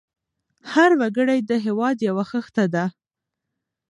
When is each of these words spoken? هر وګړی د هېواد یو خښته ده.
هر 0.73 0.91
وګړی 0.99 1.39
د 1.49 1.51
هېواد 1.65 1.97
یو 2.07 2.15
خښته 2.29 2.65
ده. 2.73 2.85